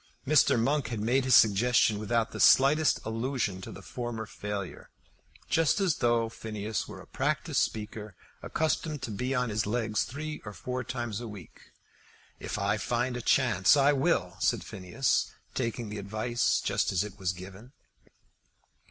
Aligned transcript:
Mr. 0.25 0.59
Monk 0.59 0.87
had 0.87 0.99
made 0.99 1.25
his 1.25 1.35
suggestion 1.35 1.99
without 1.99 2.31
the 2.31 2.39
slightest 2.39 2.99
allusion 3.05 3.61
to 3.61 3.71
the 3.71 3.83
former 3.83 4.25
failure, 4.25 4.89
just 5.47 5.79
as 5.79 5.97
though 5.97 6.27
Phineas 6.27 6.87
were 6.87 6.99
a 6.99 7.05
practised 7.05 7.59
speaker 7.61 8.15
accustomed 8.41 9.03
to 9.03 9.11
be 9.11 9.35
on 9.35 9.49
his 9.51 9.67
legs 9.67 10.03
three 10.03 10.41
or 10.43 10.53
four 10.53 10.83
times 10.83 11.21
a 11.21 11.27
week. 11.27 11.71
"If 12.39 12.57
I 12.57 12.77
find 12.77 13.15
a 13.15 13.21
chance, 13.21 13.77
I 13.77 13.93
will," 13.93 14.37
said 14.39 14.63
Phineas, 14.63 15.33
taking 15.53 15.89
the 15.89 15.99
advice 15.99 16.61
just 16.61 16.91
as 16.91 17.03
it 17.03 17.19
was 17.19 17.31
given. 17.31 17.71